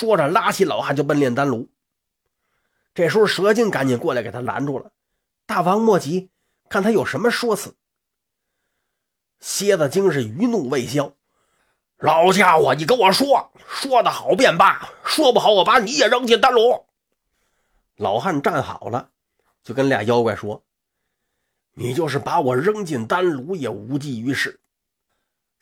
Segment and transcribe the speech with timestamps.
[0.00, 1.68] 说着拉起老汉就奔炼丹炉。
[2.94, 4.92] 这时候蛇精赶紧过来给他拦住了。
[5.44, 6.30] 大王莫急，
[6.70, 7.74] 看他有什么说辞。
[9.40, 11.12] 蝎子精是余怒未消，
[11.98, 16.86] 老家伙，你跟我说，说的好便罢，说不好我把你也扔进丹炉。
[17.96, 19.10] 老汉站好了，
[19.62, 20.64] 就跟俩妖怪说
[21.76, 24.60] ：“你就是把我扔进丹炉也无济于事。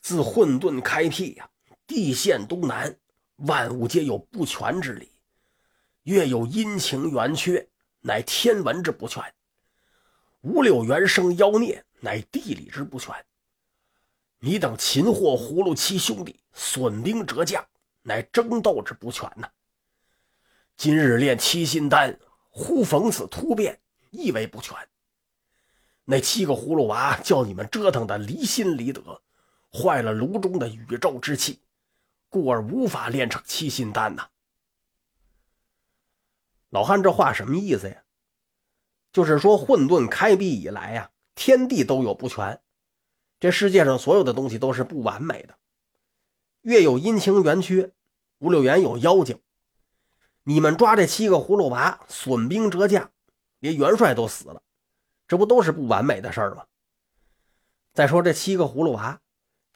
[0.00, 1.50] 自混沌开辟呀，
[1.88, 2.96] 地陷东南，
[3.38, 5.10] 万物皆有不全之理。
[6.04, 7.68] 月有阴晴圆缺，
[8.00, 9.22] 乃天文之不全；
[10.42, 13.14] 五柳原生妖孽，乃地理之不全。”
[14.40, 17.66] 你等擒获葫芦七兄弟，损兵折将，
[18.02, 19.50] 乃争斗之不全呐。
[20.76, 22.16] 今日炼七心丹，
[22.48, 23.80] 忽逢此突变，
[24.10, 24.76] 亦为不全。
[26.04, 29.20] 那七个葫芦娃叫你们折腾的离心离德，
[29.72, 31.60] 坏了炉中的宇宙之气，
[32.28, 34.28] 故而无法炼成七心丹呐。
[36.70, 38.02] 老汉这话什么意思呀？
[39.10, 42.60] 就是说混沌开辟以来呀，天地都有不全。
[43.40, 45.56] 这世界上所有的东西都是不完美的，
[46.60, 47.92] 月有阴晴圆缺，
[48.38, 49.40] 五柳园有妖精。
[50.42, 53.10] 你们抓这七个葫芦娃，损兵折将，
[53.60, 54.62] 连元帅都死了，
[55.26, 56.66] 这不都是不完美的事儿吗？
[57.94, 59.20] 再说这七个葫芦娃，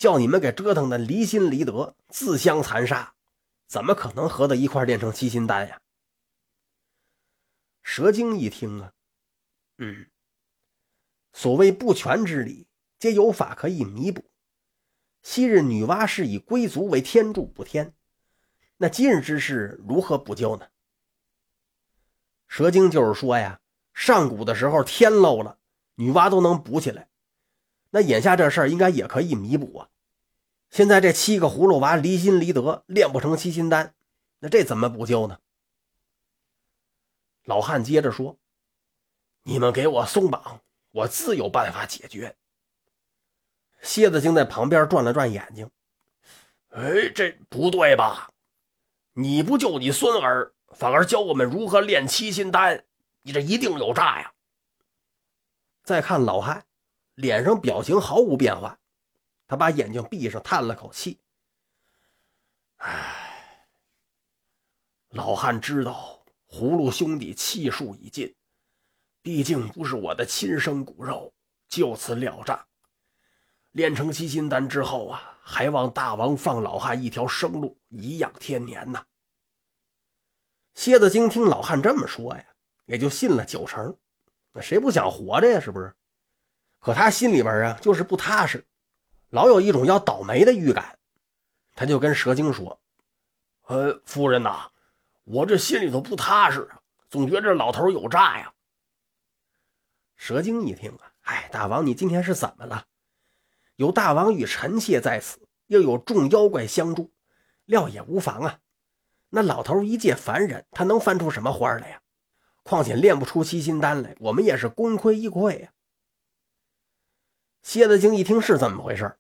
[0.03, 3.15] 叫你们给折腾的离心离德，自相残杀，
[3.69, 5.81] 怎么可能合到一块炼成七心丹呀？
[7.85, 8.93] 蛇精一听啊，
[9.79, 10.11] 嗯，
[11.33, 12.67] 所谓不全之理。
[12.99, 14.29] 皆有法可以弥补。
[15.23, 17.95] 昔日女娲是以龟族为天柱补天，
[18.79, 20.67] 那今日之事如何补救呢？
[22.49, 23.61] 蛇精就是说呀，
[23.95, 25.61] 上古的时候天漏了，
[25.95, 27.09] 女娲都能补起来，
[27.91, 29.89] 那眼下这事儿应该也可以弥补啊。
[30.73, 33.95] 现在这七个葫芦娃离心离德，练不成七心丹，
[34.39, 35.39] 那这怎么补救呢？
[37.45, 38.39] 老汉接着说
[39.45, 42.35] ：“你们给我松绑，我自有办法解决。”
[43.83, 45.69] 蝎子精在旁边转了转眼睛，
[46.71, 48.31] 哎，这不对吧？
[49.13, 52.83] 你不救你孙儿，反而教我们如何炼七心丹，
[53.21, 54.33] 你这一定有诈呀！
[55.85, 56.65] 再看老汉，
[57.15, 58.79] 脸上表情毫无变化，
[59.53, 61.21] 他把眼睛闭上，叹了口气
[62.81, 63.69] ：“唉，
[65.11, 68.35] 老汉知道葫芦兄弟气数已尽，
[69.21, 71.31] 毕竟不是我的亲生骨肉，
[71.69, 72.67] 就此了账。”
[73.73, 79.05] 炼成七心丹之后啊，还望大王放老汉一条生路，颐养天年呐。
[80.73, 82.45] 蝎子精听老汉这么说呀，
[82.87, 83.95] 也就信了九成。
[84.53, 85.61] 那谁不想活着呀？
[85.61, 85.95] 是不是？
[86.79, 88.67] 可他心里边啊，就是不踏实，
[89.33, 90.99] 老有一种要倒霉的预感。
[91.75, 92.79] 他就跟蛇精说
[93.67, 94.71] ：“呃，夫人呐，
[95.25, 98.53] 我这心里头不踏实啊，总觉着老头有诈呀。”
[100.17, 102.85] 蛇精一听啊，哎，大王，你今天是怎么了？
[103.77, 107.11] 有大王与臣妾在此，又有众妖怪相助，
[107.65, 108.59] 料也无妨啊。
[109.31, 112.03] 那老头一介凡人，他能翻出什么花来呀？
[112.65, 115.73] 况且炼不出七心丹来，我们也是功亏一篑呀。
[117.63, 119.17] 蝎子精一听是这么回事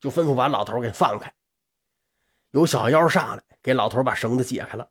[0.00, 1.32] 就吩咐把老头给放开。
[2.50, 4.88] 有小妖上来给老头把绳子解开了。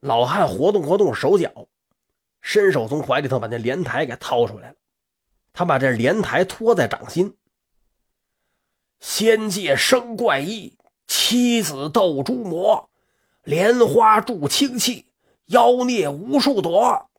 [0.00, 1.66] 老汉活动活动手脚，
[2.40, 4.76] 伸手从怀里头把那莲台给掏出来了。
[5.52, 7.36] 他把这莲台托在掌心，
[9.00, 10.76] 仙界生怪异，
[11.06, 12.88] 妻子斗诸魔，
[13.42, 15.06] 莲花助清气，
[15.46, 17.10] 妖孽无数朵。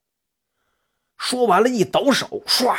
[1.18, 2.78] 说完了，一抖手，唰，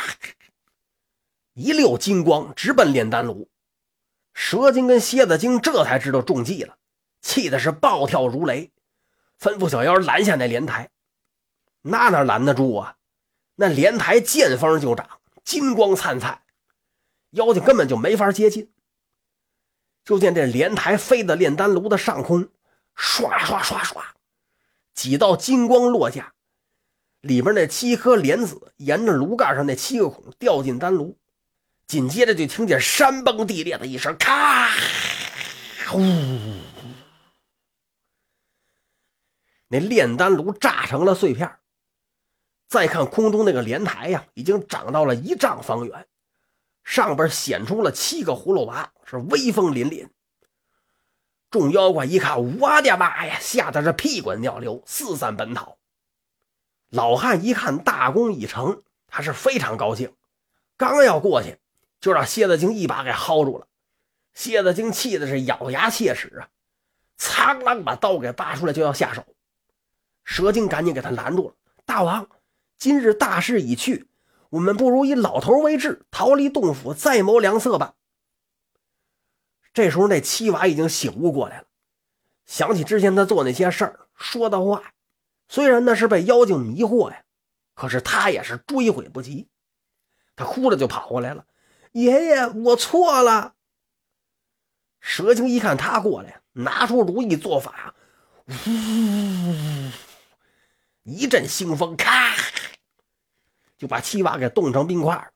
[1.53, 3.49] 一溜金光直奔炼丹炉。
[4.33, 6.77] 蛇精跟蝎子精这才知道中计了，
[7.21, 8.71] 气的是暴跳如雷，
[9.39, 10.89] 吩咐小妖拦下那莲台。
[11.81, 12.97] 那哪拦得住啊？
[13.55, 15.07] 那莲台见风就长。
[15.43, 16.43] 金光灿灿，
[17.31, 18.71] 妖精根本就没法接近。
[20.05, 22.47] 就见这莲台飞到炼丹炉的上空，
[22.95, 24.01] 唰唰唰唰，
[24.93, 26.33] 几道金光落下，
[27.21, 31.17] 里边那七颗莲子沿着炉盖上那七个孔掉进丹炉，
[31.91, 34.69] 紧接着就听见山崩地裂的一声，咔，
[35.89, 35.99] 呼，
[39.67, 41.59] 那炼丹炉炸成了碎片。
[42.69, 46.07] 再看空中那个莲台呀，已经长到了一丈方圆，
[46.85, 50.07] 上边显出了七个葫芦娃，是威风凛凛。
[51.49, 55.77] 众妖怪一看，我的妈呀，吓得是屁滚尿流，四散奔逃。
[56.87, 60.15] 老汉一看大功已成，他是非常高兴，
[60.77, 61.57] 刚要过去，
[62.01, 63.67] 就让蝎子精一把给薅住了。
[64.33, 66.49] 蝎子精气的是咬牙切齿啊，
[67.17, 69.23] 苍啷把刀给拔出来就要下手。
[70.23, 71.55] 蛇精赶紧给他拦住了。
[71.85, 72.27] 大王，
[72.77, 74.07] 今日大势已去，
[74.49, 77.95] 我们不如以老头为质，逃离洞府，再谋良策吧。
[79.73, 81.67] 这时候，那七娃已经醒悟过来了，
[82.45, 84.93] 想起之前他做那些事儿、说的话，
[85.49, 87.23] 虽然那是被妖精迷惑呀，
[87.73, 89.47] 可是他也是追悔不及。
[90.35, 91.45] 他哭着就跑过来了
[91.91, 93.55] ：“爷爷，我错了。”
[94.99, 97.95] 蛇精一看他过来，拿出如意做法，
[98.47, 99.91] 呜，
[101.03, 102.35] 一阵腥风，咔，
[103.77, 105.31] 就把七娃给冻成冰块。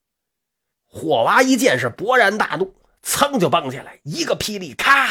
[0.86, 2.76] 火娃一见是勃然大怒。
[3.02, 5.10] 噌就蹦起来，一个霹雳，咔，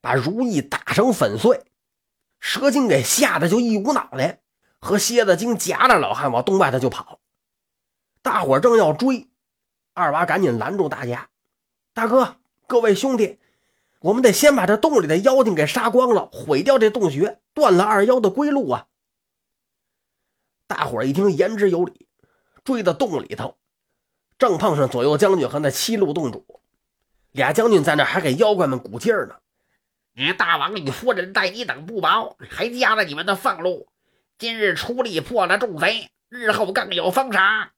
[0.00, 1.66] 把如意打成粉碎。
[2.40, 4.40] 蛇精给吓得就一股脑袋，
[4.78, 7.20] 和蝎子精夹着老汉往洞外头就跑。
[8.22, 9.28] 大伙正要追，
[9.96, 11.30] 二娃赶紧拦住大家
[11.94, 13.38] ：“大哥，各位兄弟，
[14.00, 18.88] 我们得先把这洞里的妖精给杀光了，毁掉这洞穴，断了二妖的归路啊！”
[20.68, 22.06] 大伙一听言之有理，
[22.62, 23.56] 追到洞里头。
[24.36, 26.60] 正碰上左右将军和那七路洞主，
[27.32, 29.36] 俩将军在那还给妖怪们鼓劲呢。
[30.12, 33.88] 你大王与夫人待你等不薄，还加了你们的俸禄。
[34.36, 37.70] 今日出力破了众贼，日后更有封赏。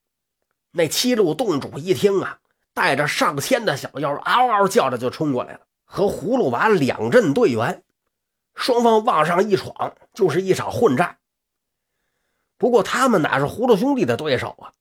[0.70, 2.40] 那七路洞主一听啊，
[2.74, 7.82] 带着上千的小妖，嗷嗷叫着就冲过来了，和葫芦娃两阵对员，
[8.54, 11.18] 双方往上一闯，就是一场混战。
[12.56, 14.74] 不过他们哪是葫芦兄弟的对手啊？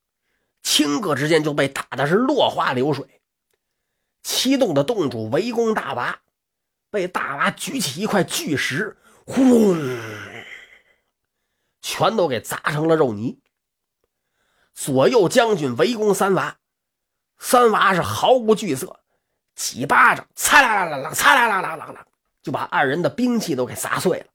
[0.62, 3.20] 顷刻之间就被打的是落花流水，
[4.22, 6.20] 七洞的洞主围攻大娃，
[6.90, 9.76] 被大娃举起一块巨石，轰，
[11.80, 13.38] 全都给砸成了肉泥。
[14.80, 16.56] 左右将军围攻三娃，
[17.36, 19.00] 三娃是毫无惧色，
[19.56, 22.06] 几巴掌，擦啦啦啦啦，擦啦啦啦啦啦，
[22.44, 24.26] 就把二人的兵器都给砸碎了。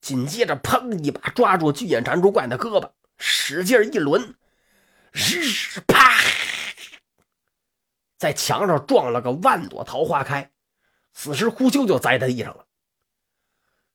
[0.00, 4.34] 紧接着，砰一把抓住巨眼蟾蜍怪的胳膊，使劲一抡。
[5.12, 6.16] 日啪，
[8.18, 10.50] 在墙上撞了个万朵桃花开，
[11.12, 12.66] 此时呼啾就栽在地上了。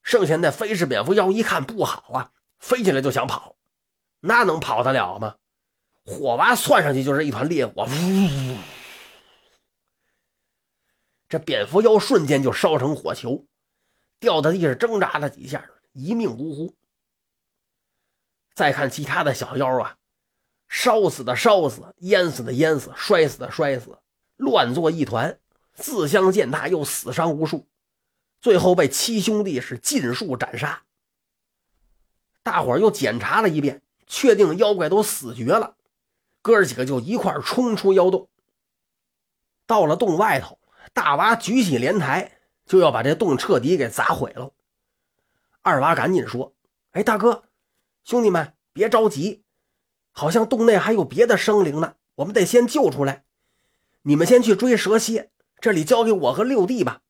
[0.01, 3.57] 剩下那飞氏蝙蝠妖一看不好啊，飞起来就想跑，
[4.21, 5.35] 那能跑得了吗？
[6.05, 8.57] 火娃窜上去就是一团烈火，呜！
[11.29, 13.45] 这蝙蝠妖瞬间就烧成火球，
[14.19, 16.75] 掉在地上挣扎了几下，一命呜呼。
[18.53, 19.97] 再看其他的小妖啊。
[20.73, 23.99] 烧死的烧死，淹死的淹死，摔死的摔死，
[24.37, 25.37] 乱作一团，
[25.73, 27.67] 自相践踏，又死伤无数，
[28.39, 30.81] 最后被七兄弟是尽数斩杀。
[32.41, 35.75] 大伙儿又检查了一遍，确定妖怪都死绝了，
[36.41, 38.27] 哥几个就一块冲出妖洞。
[39.65, 40.59] 到了洞外头，
[40.93, 44.51] 大娃举起莲台，就要把这洞彻底给砸毁了。
[45.61, 46.53] 二娃赶紧说
[46.91, 47.43] ：“哎，大哥，
[48.03, 49.43] 兄弟们别着急。”
[50.13, 53.23] 好像洞内还有别的生灵呢，我们得先救出来。
[54.01, 57.01] 你们先去追蛇蝎，这里交给我和六弟吧。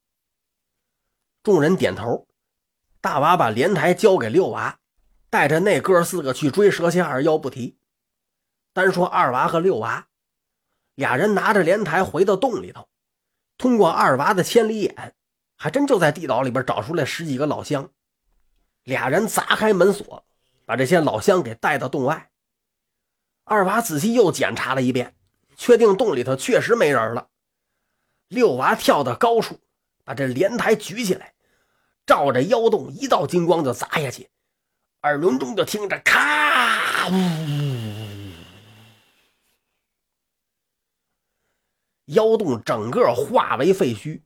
[1.41, 2.27] 众人点头。
[2.99, 4.77] 大娃把莲台交给六娃，
[5.31, 7.75] 带着那哥四个去追蛇蝎二妖不提。
[8.73, 10.07] 单说二娃和六娃，
[10.95, 12.87] 俩人拿着莲台回到洞里头，
[13.57, 15.13] 通过二娃的千里眼，
[15.57, 17.89] 还真就在地牢里边找出来十几个老乡。
[18.83, 20.25] 俩人砸开门锁，
[20.65, 22.29] 把这些老乡给带到洞外。
[23.43, 25.13] 二娃仔细又检查了一遍，
[25.57, 27.27] 确定洞里头确实没人了。
[28.29, 29.59] 六娃跳到高处，
[30.05, 31.33] 把这莲台举起来，
[32.05, 34.29] 照着妖洞一道金光就砸下去，
[35.01, 37.70] 耳轮中就听着咔呜，
[42.11, 44.21] 妖洞整个化为废墟，